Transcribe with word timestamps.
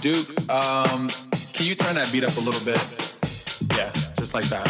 Duke, 0.00 0.50
um, 0.50 1.08
can 1.52 1.66
you 1.66 1.74
turn 1.74 1.94
that 1.96 2.10
beat 2.10 2.24
up 2.24 2.34
a 2.38 2.40
little 2.40 2.64
bit? 2.64 2.80
Yeah, 3.76 3.92
just 4.16 4.32
like 4.32 4.46
that. 4.46 4.66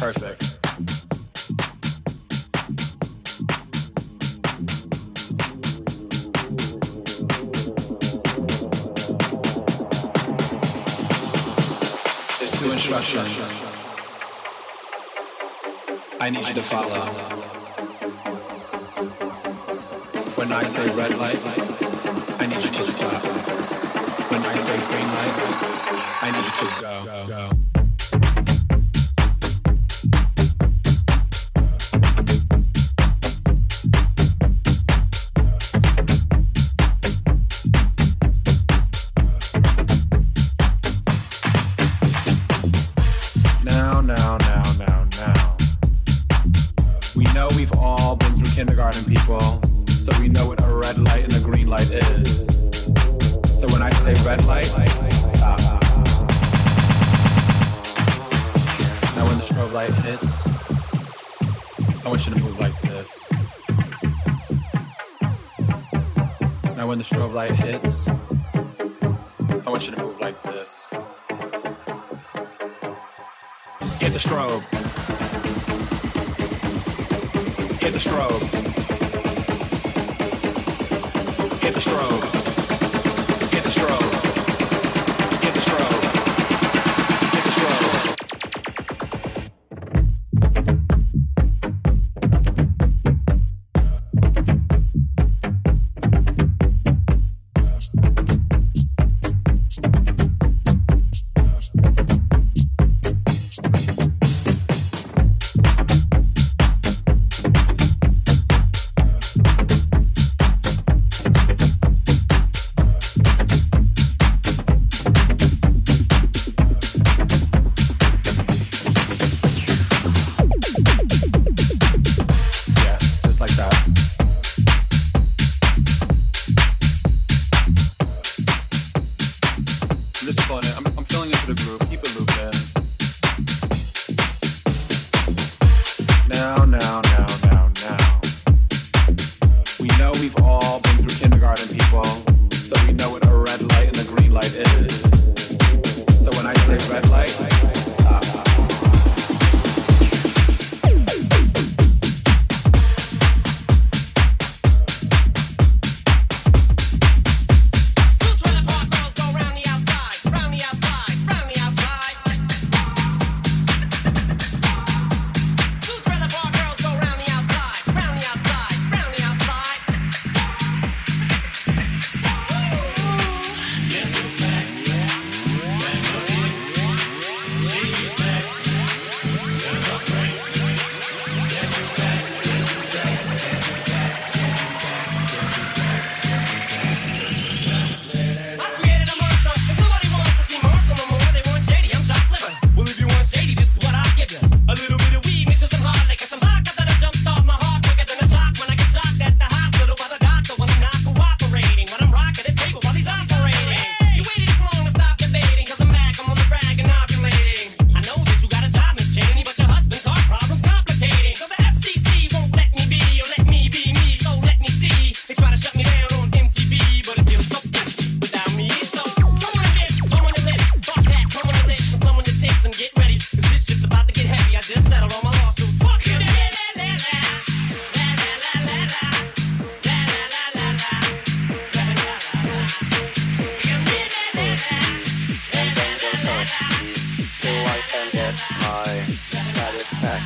Perfect. 0.00 0.40
There's 12.38 12.52
two 12.58 12.72
instructions. 12.72 13.74
I 16.18 16.30
need 16.30 16.48
you 16.48 16.54
to 16.54 16.62
follow. 16.62 17.00
When 20.36 20.50
I 20.50 20.64
say 20.64 20.86
red 20.96 21.14
light, 21.18 22.40
I 22.40 22.46
need 22.46 22.64
you 22.64 22.70
to 22.70 22.82
stop. 22.82 23.87
When 24.30 24.42
I 24.42 24.56
say 24.56 24.76
green 24.88 25.08
light, 25.14 25.34
I 26.20 26.30
need 26.30 26.44
you 26.44 26.52
to 26.52 26.64
go. 26.82 27.04
go. 27.26 27.48
Now, 43.64 44.02
now, 44.02 44.36
now, 44.36 44.62
now, 44.78 45.06
now. 45.16 45.56
We 47.16 47.24
know 47.32 47.48
we've 47.56 47.72
all 47.72 48.14
been 48.16 48.36
through 48.36 48.54
kindergarten, 48.54 49.04
people, 49.06 49.47
red 54.28 54.44
light, 54.44 54.66
stop. 54.66 55.58
Now 59.16 59.24
when 59.24 59.38
the 59.38 59.44
strobe 59.48 59.72
light 59.72 59.94
hits, 60.04 60.46
I 62.04 62.08
want 62.10 62.26
you 62.26 62.34
to 62.34 62.40
move 62.40 62.60
like 62.60 62.78
this. 62.82 63.26
Now 66.76 66.86
when 66.86 66.98
the 66.98 67.04
strobe 67.04 67.32
light 67.32 67.52
hits, 67.52 68.06
I 69.66 69.70
want 69.70 69.86
you 69.86 69.94
to 69.96 70.02
move 70.02 70.20
like 70.20 70.42
this. 70.42 70.90
Hit 73.98 74.12
the 74.12 74.18
strobe. 74.18 74.62
Hit 77.80 77.92
the 77.94 77.98
strobe. 77.98 78.42
Hit 81.62 81.72
the 81.72 81.80
strobe. 81.80 82.27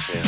Satisfaction. 0.02 0.22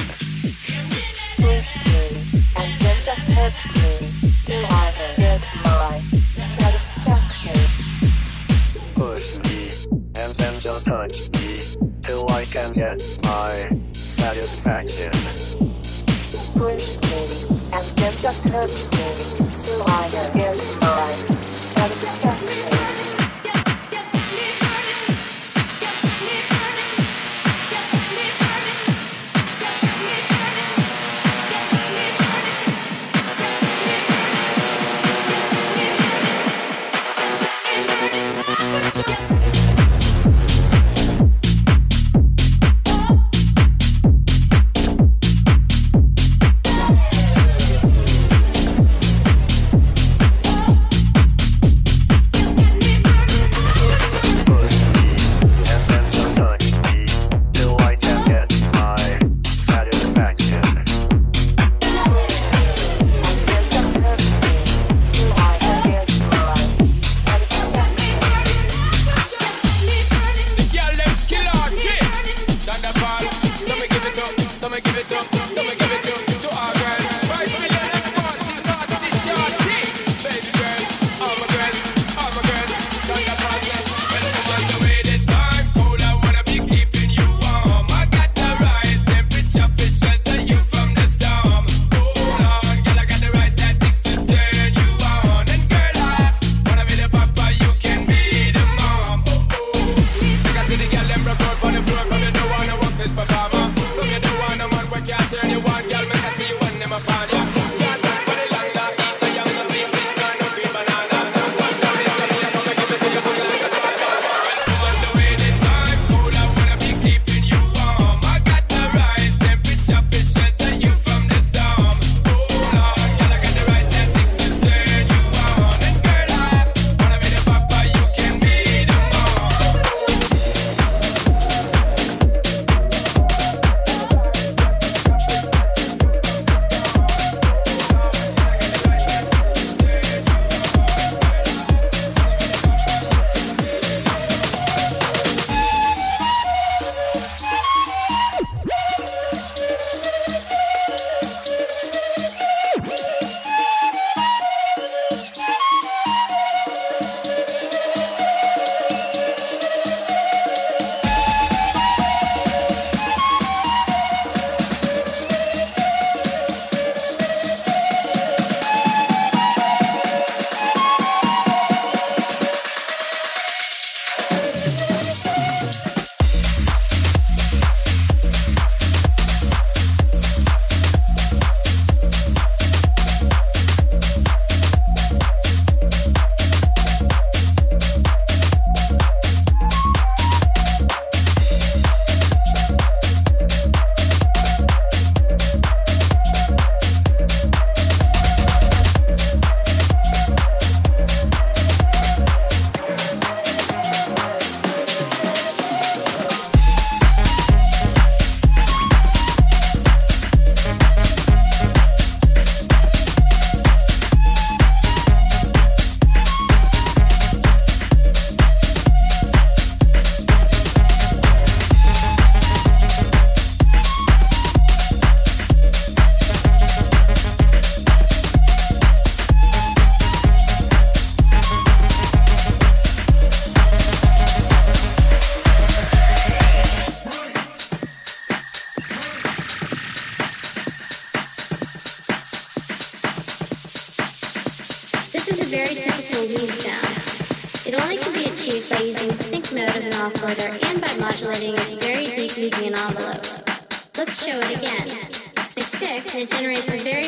Push 8.94 9.36
E 9.50 9.72
and 10.14 10.34
then 10.36 10.60
just 10.60 10.86
touch 10.86 11.22
E 11.40 11.64
till 12.02 12.30
I 12.30 12.44
can 12.44 12.72
get 12.72 13.02
my 13.22 13.68
satisfaction. 13.94 15.10
Push 16.54 16.86
me 17.02 17.44
and 17.72 17.86
then 17.96 18.14
just 18.20 18.44
hurt 18.44 18.70
me 18.70 19.06
till 19.64 19.82
I 19.82 20.08
get 20.10 20.43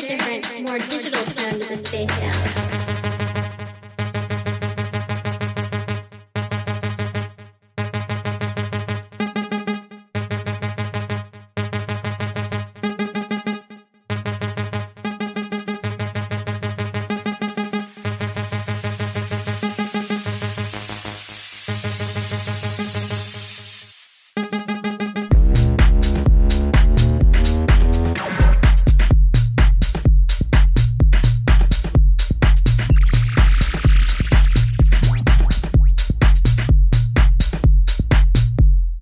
very 0.01 0.17
different, 0.17 0.67
more 0.67 0.79
digital 0.79 1.23
sound 1.23 1.61
to 1.61 1.69
the 1.69 1.77
space 1.77 2.11
sound. 2.19 2.96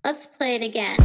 Let's 0.05 0.27
play 0.27 0.53
it 0.53 0.62
again. 0.62 0.97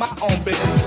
my 0.00 0.08
own 0.22 0.44
business. 0.44 0.79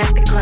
at 0.00 0.14
the 0.14 0.22
club. 0.22 0.39